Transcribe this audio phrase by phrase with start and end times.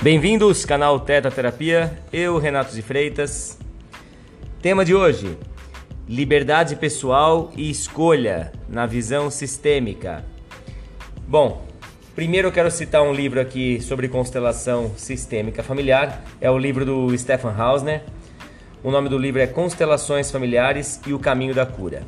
[0.00, 1.98] Bem-vindos, canal Teta Terapia.
[2.12, 3.58] Eu, Renato de Freitas.
[4.62, 5.36] Tema de hoje:
[6.08, 10.24] liberdade pessoal e escolha na visão sistêmica.
[11.26, 11.66] Bom,
[12.14, 16.22] primeiro eu quero citar um livro aqui sobre constelação sistêmica familiar.
[16.40, 18.02] É o livro do Stefan Hausner.
[18.84, 22.04] O nome do livro é Constelações Familiares e o Caminho da Cura.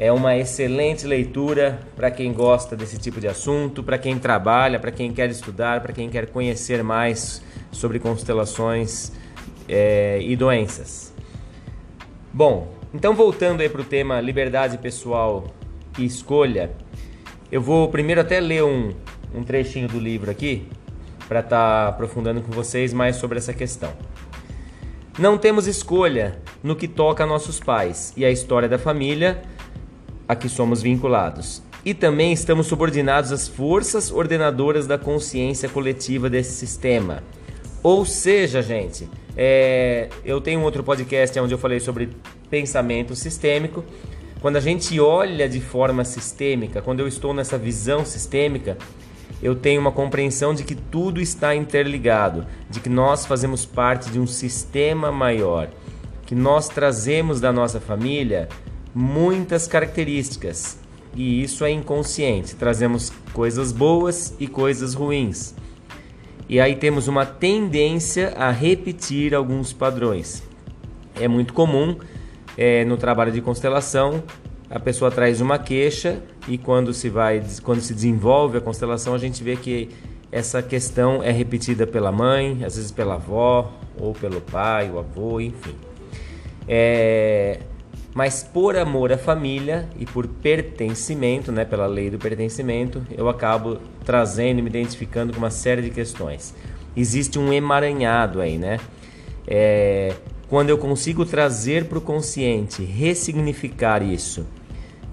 [0.00, 4.92] É uma excelente leitura para quem gosta desse tipo de assunto, para quem trabalha, para
[4.92, 9.10] quem quer estudar, para quem quer conhecer mais sobre constelações
[9.68, 11.12] é, e doenças.
[12.32, 15.48] Bom, então voltando aí para o tema liberdade pessoal
[15.98, 16.70] e escolha,
[17.50, 18.94] eu vou primeiro até ler um,
[19.34, 20.68] um trechinho do livro aqui
[21.26, 23.92] para estar tá aprofundando com vocês mais sobre essa questão.
[25.18, 29.42] Não temos escolha no que toca a nossos pais e a história da família
[30.28, 31.62] a que somos vinculados.
[31.84, 37.22] E também estamos subordinados às forças ordenadoras da consciência coletiva desse sistema.
[37.82, 42.10] Ou seja, gente, é, eu tenho um outro podcast onde eu falei sobre
[42.50, 43.84] pensamento sistêmico.
[44.40, 48.76] Quando a gente olha de forma sistêmica, quando eu estou nessa visão sistêmica,
[49.42, 54.18] eu tenho uma compreensão de que tudo está interligado, de que nós fazemos parte de
[54.18, 55.68] um sistema maior,
[56.26, 58.48] que nós trazemos da nossa família
[58.94, 60.78] muitas características
[61.14, 62.54] e isso é inconsciente.
[62.54, 65.54] Trazemos coisas boas e coisas ruins.
[66.48, 70.42] E aí temos uma tendência a repetir alguns padrões.
[71.20, 71.98] É muito comum
[72.56, 74.22] é, no trabalho de constelação
[74.70, 79.18] a pessoa traz uma queixa e quando se vai quando se desenvolve a constelação a
[79.18, 79.88] gente vê que
[80.30, 85.40] essa questão é repetida pela mãe, às vezes pela avó ou pelo pai, o avô,
[85.40, 85.74] enfim.
[86.68, 87.60] É,
[88.18, 93.78] mas por amor à família e por pertencimento, né, pela lei do pertencimento, eu acabo
[94.04, 96.52] trazendo e me identificando com uma série de questões.
[96.96, 98.80] Existe um emaranhado aí, né?
[99.46, 100.16] É,
[100.48, 104.44] quando eu consigo trazer para o consciente, ressignificar isso,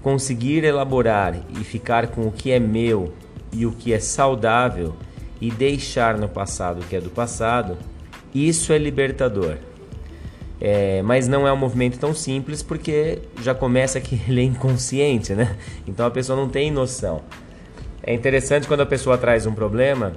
[0.02, 3.12] conseguir elaborar e ficar com o que é meu
[3.52, 4.96] e o que é saudável
[5.40, 7.78] e deixar no passado o que é do passado,
[8.34, 9.58] isso é libertador.
[10.60, 15.34] É, mas não é um movimento tão simples porque já começa que ele é inconsciente,
[15.34, 15.56] né?
[15.86, 17.22] Então a pessoa não tem noção.
[18.02, 20.12] É interessante quando a pessoa traz um problema,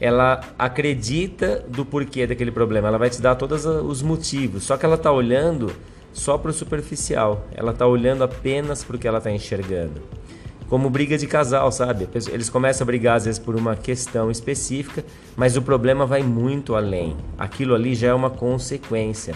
[0.00, 4.84] ela acredita do porquê daquele problema, ela vai te dar todos os motivos, só que
[4.84, 5.72] ela está olhando
[6.12, 10.02] só para o superficial, ela está olhando apenas para o que ela está enxergando.
[10.68, 12.08] Como briga de casal, sabe?
[12.32, 15.04] Eles começam a brigar às vezes por uma questão específica,
[15.36, 17.16] mas o problema vai muito além.
[17.38, 19.34] Aquilo ali já é uma consequência.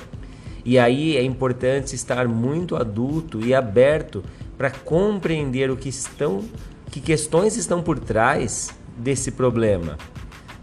[0.66, 4.24] E aí é importante estar muito adulto e aberto
[4.58, 6.44] para compreender o que estão,
[6.90, 9.96] que questões estão por trás desse problema.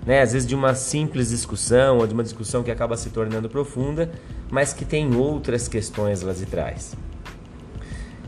[0.05, 0.21] Né?
[0.21, 4.11] Às vezes de uma simples discussão ou de uma discussão que acaba se tornando profunda,
[4.51, 6.97] mas que tem outras questões lá de trás.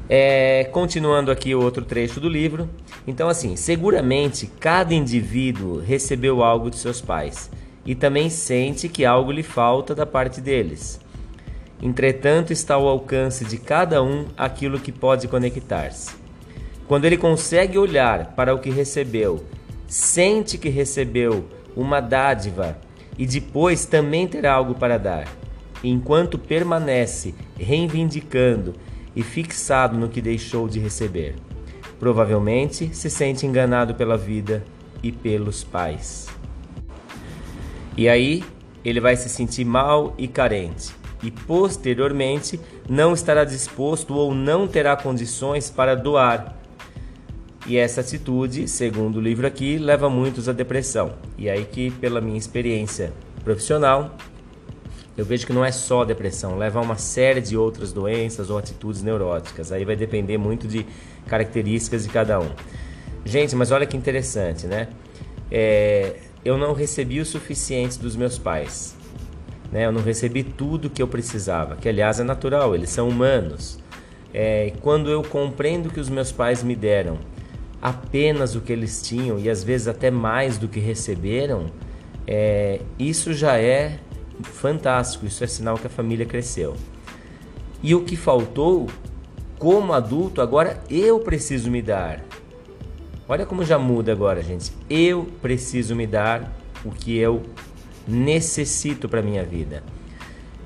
[0.08, 2.70] É, continuando aqui o outro trecho do livro.
[3.06, 7.52] Então, assim, seguramente cada indivíduo recebeu algo de seus pais
[7.86, 11.04] e também sente que algo lhe falta da parte deles.
[11.82, 16.16] Entretanto, está ao alcance de cada um aquilo que pode conectar-se.
[16.88, 19.44] Quando ele consegue olhar para o que recebeu,
[19.88, 22.78] sente que recebeu uma dádiva
[23.18, 25.28] e depois também terá algo para dar.
[25.84, 28.74] Enquanto permanece reivindicando
[29.16, 31.36] e fixado no que deixou de receber,
[32.00, 34.64] provavelmente se sente enganado pela vida
[35.04, 36.28] e pelos pais.
[37.98, 38.44] E aí
[38.84, 44.96] ele vai se sentir mal e carente e posteriormente não estará disposto ou não terá
[44.96, 46.56] condições para doar.
[47.66, 51.14] E essa atitude, segundo o livro aqui, leva muitos à depressão.
[51.36, 53.12] E aí que, pela minha experiência
[53.44, 54.16] profissional,
[55.18, 58.58] eu vejo que não é só depressão, leva a uma série de outras doenças ou
[58.58, 59.72] atitudes neuróticas.
[59.72, 60.86] Aí vai depender muito de
[61.26, 62.52] características de cada um.
[63.24, 64.90] Gente, mas olha que interessante, né?
[65.50, 68.95] É, eu não recebi o suficiente dos meus pais.
[69.76, 69.86] Né?
[69.86, 73.78] Eu não recebi tudo que eu precisava, que aliás é natural, eles são humanos.
[74.34, 77.18] É, quando eu compreendo que os meus pais me deram
[77.82, 81.66] apenas o que eles tinham e às vezes até mais do que receberam,
[82.26, 84.00] é, isso já é
[84.44, 86.78] fantástico, isso é sinal que a família cresceu.
[87.84, 88.88] E o que faltou,
[89.60, 92.24] como adulto, agora eu preciso me dar.
[93.28, 94.72] Olha como já muda agora, gente.
[94.90, 96.50] Eu preciso me dar
[96.86, 97.44] o que eu
[98.08, 99.84] necessito para minha vida.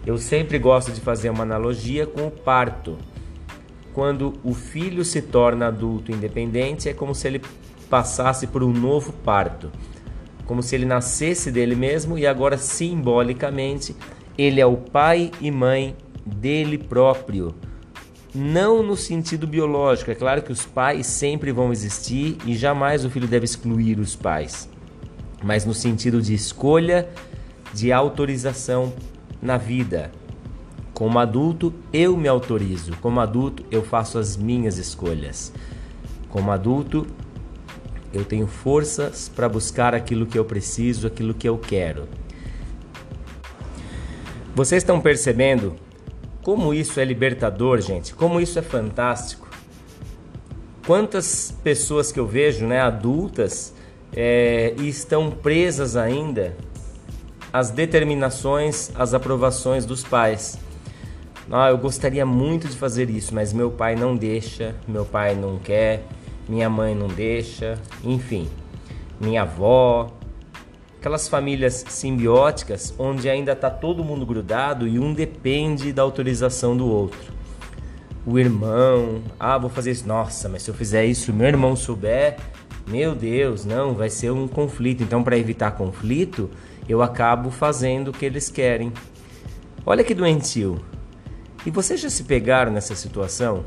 [0.06, 2.98] Eu sempre gosto de fazer uma analogia com o parto.
[3.94, 7.42] Quando o filho se torna adulto independente, é como se ele
[7.90, 9.72] passasse por um novo parto.
[10.50, 13.96] como se ele nascesse dele mesmo e agora simbolicamente
[14.36, 15.96] ele é o pai e mãe
[16.26, 17.54] dele próprio.
[18.34, 23.12] Não no sentido biológico, é claro que os pais sempre vão existir e jamais o
[23.12, 24.68] filho deve excluir os pais,
[25.44, 27.08] mas no sentido de escolha,
[27.74, 28.94] de autorização
[29.42, 30.12] na vida.
[30.94, 32.92] Como adulto, eu me autorizo.
[33.02, 35.54] Como adulto, eu faço as minhas escolhas.
[36.28, 37.08] Como adulto,
[38.14, 42.08] eu tenho forças para buscar aquilo que eu preciso, aquilo que eu quero.
[44.54, 45.76] Vocês estão percebendo
[46.42, 48.14] como isso é libertador, gente?
[48.14, 49.48] Como isso é fantástico?
[50.86, 53.74] Quantas pessoas que eu vejo, né, adultas,
[54.12, 56.58] é, estão presas ainda
[57.52, 60.58] às determinações, às aprovações dos pais.
[61.52, 65.58] Ah, eu gostaria muito de fazer isso, mas meu pai não deixa, meu pai não
[65.58, 66.04] quer,
[66.48, 68.48] minha mãe não deixa, enfim,
[69.20, 70.12] minha avó.
[71.00, 76.88] Aquelas famílias simbióticas onde ainda está todo mundo grudado e um depende da autorização do
[76.88, 77.34] outro.
[78.26, 82.38] O irmão, ah, vou fazer isso, nossa, mas se eu fizer isso, meu irmão souber,
[82.86, 85.02] meu Deus, não, vai ser um conflito.
[85.02, 86.50] Então, para evitar conflito,
[86.90, 88.92] eu acabo fazendo o que eles querem.
[89.86, 90.84] Olha que doentio.
[91.66, 93.64] E vocês já se pegaram nessa situação?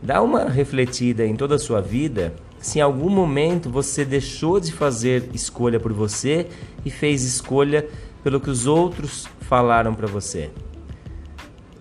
[0.00, 4.72] Dá uma refletida em toda a sua vida se em algum momento você deixou de
[4.72, 6.46] fazer escolha por você
[6.84, 7.88] e fez escolha
[8.22, 10.48] pelo que os outros falaram para você.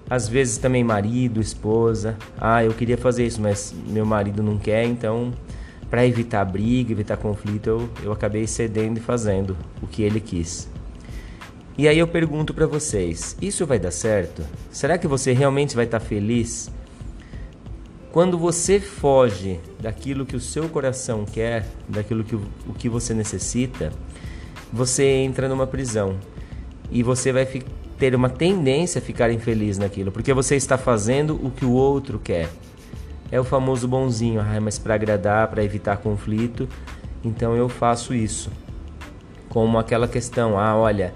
[0.10, 4.84] Às vezes também marido, esposa, ah, eu queria fazer isso, mas meu marido não quer,
[4.86, 5.32] então
[5.92, 10.70] para evitar briga, evitar conflito, eu, eu acabei cedendo e fazendo o que ele quis.
[11.78, 14.42] E aí eu pergunto para vocês: isso vai dar certo?
[14.72, 16.72] Será que você realmente vai estar tá feliz?
[18.10, 23.92] Quando você foge daquilo que o seu coração quer, daquilo que o, que você necessita,
[24.72, 26.18] você entra numa prisão
[26.90, 27.46] e você vai
[27.98, 32.20] ter uma tendência a ficar infeliz naquilo, porque você está fazendo o que o outro
[32.20, 32.50] quer.
[33.32, 36.68] É o famoso bonzinho, ah, mas para agradar, para evitar conflito,
[37.24, 38.52] então eu faço isso.
[39.48, 41.14] Como aquela questão, ah, olha,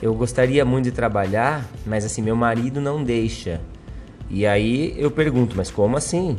[0.00, 3.60] eu gostaria muito de trabalhar, mas assim, meu marido não deixa.
[4.30, 6.38] E aí eu pergunto, mas como assim?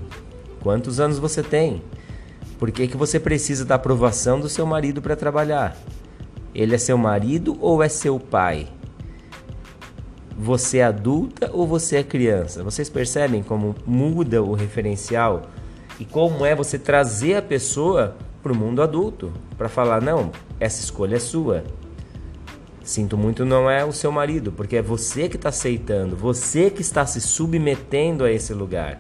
[0.62, 1.84] Quantos anos você tem?
[2.58, 5.78] Por que, que você precisa da aprovação do seu marido para trabalhar?
[6.54, 8.68] Ele é seu marido ou é seu pai?
[10.44, 12.64] Você é adulta ou você é criança?
[12.64, 15.44] Vocês percebem como muda o referencial
[16.00, 20.82] e como é você trazer a pessoa para o mundo adulto para falar: não, essa
[20.82, 21.64] escolha é sua.
[22.84, 26.82] Sinto muito, não é o seu marido, porque é você que está aceitando, você que
[26.82, 29.00] está se submetendo a esse lugar.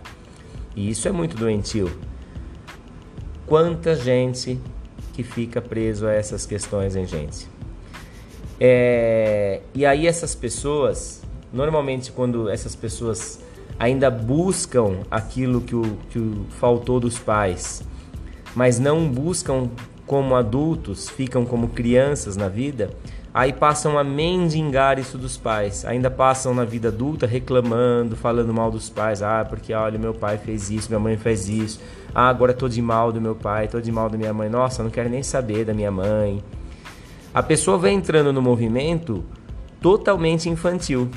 [0.75, 1.91] E isso é muito doentio.
[3.47, 4.59] Quanta gente
[5.13, 7.47] que fica preso a essas questões, hein, gente?
[8.59, 9.61] É...
[9.73, 13.39] E aí essas pessoas, normalmente quando essas pessoas
[13.79, 17.83] ainda buscam aquilo que o, que o faltou dos pais,
[18.55, 19.69] mas não buscam
[20.05, 22.91] como adultos, ficam como crianças na vida,
[23.33, 25.85] aí passam a mendigar isso dos pais.
[25.85, 29.21] Ainda passam na vida adulta reclamando, falando mal dos pais.
[29.21, 31.79] Ah, porque olha, meu pai fez isso, minha mãe fez isso.
[32.13, 34.49] Ah, agora tô de mal do meu pai, tô de mal da minha mãe.
[34.49, 36.43] Nossa, não quero nem saber da minha mãe.
[37.33, 39.23] A pessoa vai entrando no movimento
[39.79, 41.09] totalmente infantil.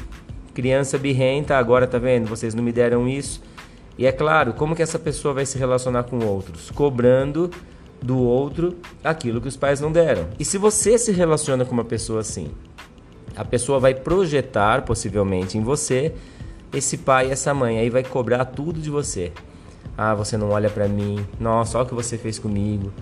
[0.54, 2.28] Criança birrenta, agora tá vendo?
[2.28, 3.42] Vocês não me deram isso.
[3.98, 6.70] E é claro, como que essa pessoa vai se relacionar com outros?
[6.70, 7.50] Cobrando
[8.00, 10.28] do outro aquilo que os pais não deram.
[10.38, 12.48] E se você se relaciona com uma pessoa assim,
[13.36, 16.12] a pessoa vai projetar possivelmente em você
[16.72, 19.32] esse pai e essa mãe, aí vai cobrar tudo de você.
[19.96, 21.24] Ah, você não olha para mim.
[21.38, 22.92] Nossa, olha o que você fez comigo.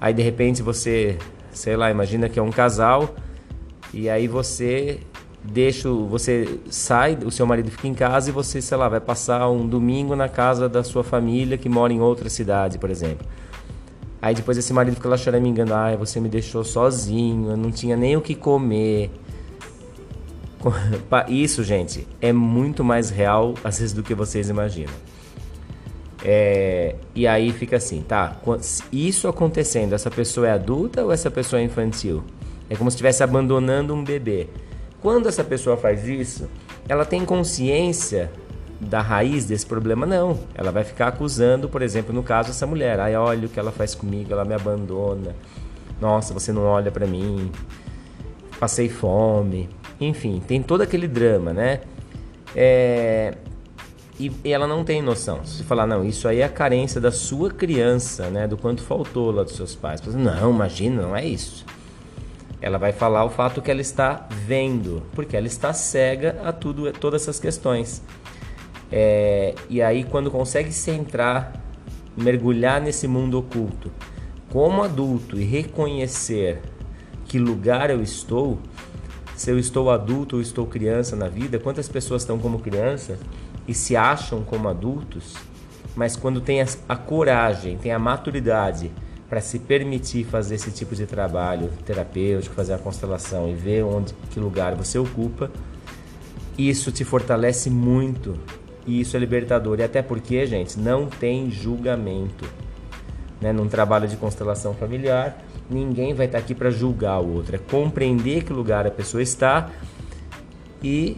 [0.00, 1.18] Aí de repente você,
[1.50, 3.14] sei lá, imagina que é um casal
[3.92, 5.00] e aí você
[5.42, 9.48] deixa, você sai, o seu marido fica em casa e você, sei lá, vai passar
[9.48, 13.26] um domingo na casa da sua família que mora em outra cidade, por exemplo.
[14.20, 17.96] Aí depois esse marido fica lá choramingando, ai, você me deixou sozinho, eu não tinha
[17.96, 19.10] nem o que comer.
[21.28, 24.94] Isso, gente, é muito mais real às vezes do que vocês imaginam.
[26.24, 28.36] É, e aí fica assim, tá?
[28.92, 32.22] Isso acontecendo, essa pessoa é adulta ou essa pessoa é infantil?
[32.70, 34.48] É como se estivesse abandonando um bebê.
[35.02, 36.48] Quando essa pessoa faz isso,
[36.88, 38.30] ela tem consciência
[38.80, 40.38] da raiz desse problema, não.
[40.54, 43.00] Ela vai ficar acusando, por exemplo, no caso, essa mulher.
[43.00, 45.34] Ai, olha o que ela faz comigo, ela me abandona.
[46.00, 47.50] Nossa, você não olha para mim.
[48.60, 49.68] Passei fome.
[50.00, 51.80] Enfim, tem todo aquele drama, né?
[52.54, 53.34] É...
[54.20, 55.44] E, ela não tem noção.
[55.44, 58.46] Se falar, não, isso aí é a carência da sua criança, né?
[58.46, 60.00] Do quanto faltou lá dos seus pais.
[60.14, 61.64] Não, imagina, não é isso.
[62.62, 66.88] Ela vai falar o fato que ela está vendo, porque ela está cega a tudo,
[66.88, 68.00] a todas essas questões.
[68.90, 71.60] É, e aí, quando consegue centrar,
[72.16, 73.90] mergulhar nesse mundo oculto,
[74.48, 76.62] como adulto e reconhecer
[77.24, 78.60] que lugar eu estou,
[79.34, 83.18] se eu estou adulto ou estou criança na vida, quantas pessoas estão como criança
[83.66, 85.34] e se acham como adultos,
[85.96, 88.92] mas quando tem a, a coragem, tem a maturidade
[89.32, 94.12] para se permitir fazer esse tipo de trabalho terapêutico, fazer a constelação e ver onde
[94.30, 95.50] que lugar você ocupa,
[96.58, 98.38] isso te fortalece muito
[98.86, 99.80] e isso é libertador.
[99.80, 102.44] E até porque, gente, não tem julgamento.
[103.40, 103.54] Né?
[103.54, 108.44] Num trabalho de constelação familiar, ninguém vai estar aqui para julgar o outro, é compreender
[108.44, 109.70] que lugar a pessoa está
[110.84, 111.16] e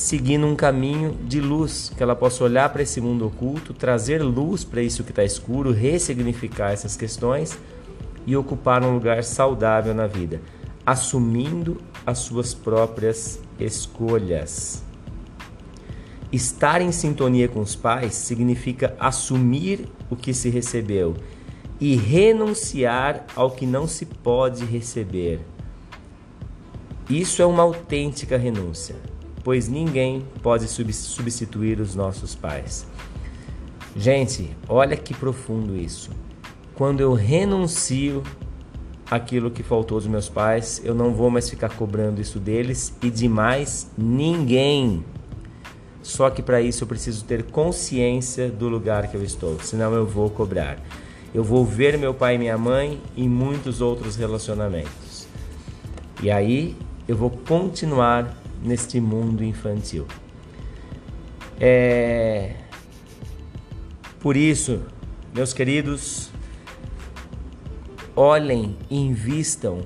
[0.00, 4.64] seguindo um caminho de luz, que ela possa olhar para esse mundo oculto, trazer luz
[4.64, 7.58] para isso que está escuro, ressignificar essas questões
[8.26, 10.40] e ocupar um lugar saudável na vida,
[10.86, 14.82] assumindo as suas próprias escolhas.
[16.32, 21.14] Estar em sintonia com os pais significa assumir o que se recebeu
[21.78, 25.40] e renunciar ao que não se pode receber.
[27.06, 28.96] Isso é uma autêntica renúncia
[29.42, 32.86] pois ninguém pode substituir os nossos pais.
[33.96, 36.10] Gente, olha que profundo isso.
[36.74, 38.22] Quando eu renuncio
[39.10, 43.10] aquilo que faltou dos meus pais, eu não vou mais ficar cobrando isso deles e
[43.10, 45.04] de mais ninguém.
[46.02, 50.06] Só que para isso eu preciso ter consciência do lugar que eu estou, senão eu
[50.06, 50.78] vou cobrar.
[51.34, 55.26] Eu vou ver meu pai e minha mãe em muitos outros relacionamentos.
[56.22, 60.06] E aí eu vou continuar neste mundo infantil.
[61.58, 62.54] É...
[64.18, 64.80] Por isso,
[65.34, 66.30] meus queridos,
[68.14, 69.80] olhem e invistam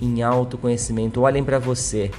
[0.00, 2.10] em autoconhecimento, olhem para você.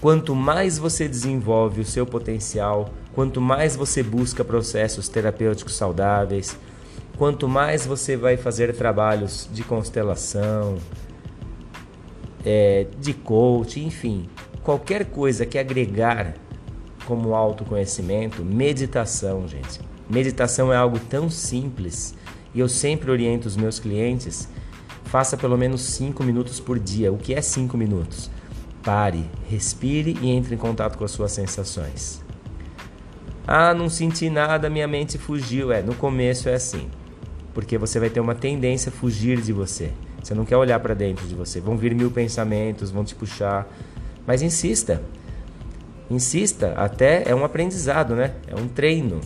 [0.00, 6.56] Quanto mais você desenvolve o seu potencial, quanto mais você busca processos terapêuticos saudáveis,
[7.16, 10.76] quanto mais você vai fazer trabalhos de constelação,
[12.44, 14.28] é, de coach, enfim,
[14.66, 16.34] qualquer coisa que agregar
[17.04, 19.78] como autoconhecimento, meditação, gente.
[20.10, 22.16] Meditação é algo tão simples
[22.52, 24.48] e eu sempre oriento os meus clientes,
[25.04, 27.12] faça pelo menos 5 minutos por dia.
[27.12, 28.28] O que é 5 minutos?
[28.82, 32.20] Pare, respire e entre em contato com as suas sensações.
[33.46, 35.70] Ah, não senti nada, minha mente fugiu.
[35.70, 36.90] É, no começo é assim.
[37.54, 39.92] Porque você vai ter uma tendência a fugir de você.
[40.20, 41.60] Você não quer olhar para dentro de você.
[41.60, 43.64] Vão vir mil pensamentos, vão te puxar.
[44.26, 45.02] Mas insista.
[46.10, 48.34] Insista, até é um aprendizado, né?
[48.46, 49.20] É um treino.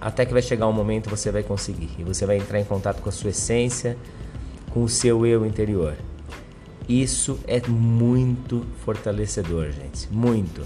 [0.00, 3.00] Até que vai chegar um momento você vai conseguir e você vai entrar em contato
[3.00, 3.96] com a sua essência,
[4.70, 5.96] com o seu eu interior.
[6.88, 10.62] Isso é muito fortalecedor, gente, muito.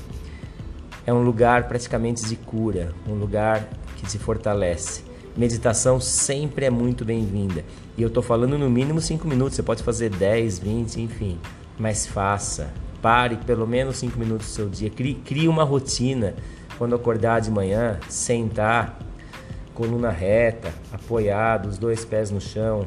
[1.07, 5.05] É um lugar praticamente de cura, um lugar que te fortalece.
[5.37, 7.65] Meditação sempre é muito bem-vinda.
[7.97, 11.39] E eu estou falando no mínimo 5 minutos, você pode fazer 10, 20, enfim.
[11.79, 14.91] Mas faça, Pare pelo menos 5 minutos do seu dia.
[14.91, 16.35] Crie, crie uma rotina.
[16.77, 18.99] Quando acordar de manhã, sentar,
[19.75, 22.87] coluna reta, apoiado, os dois pés no chão.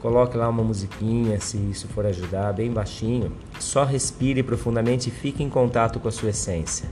[0.00, 3.32] Coloque lá uma musiquinha, se isso for ajudar, bem baixinho.
[3.58, 6.88] Só respire profundamente e fique em contato com a sua essência.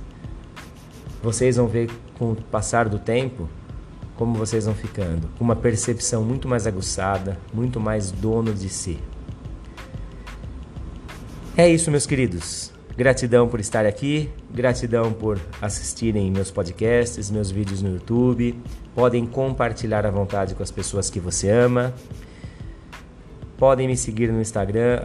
[1.23, 3.49] Vocês vão ver com o passar do tempo
[4.19, 8.99] como vocês vão ficando, com uma percepção muito mais aguçada, muito mais dono de si.
[11.59, 12.73] É isso, meus queridos.
[12.97, 18.57] Gratidão por estar aqui, gratidão por assistirem meus podcasts, meus vídeos no YouTube.
[18.95, 21.93] Podem compartilhar à vontade com as pessoas que você ama.
[23.57, 25.01] Podem me seguir no Instagram,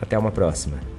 [0.00, 0.97] Até uma próxima.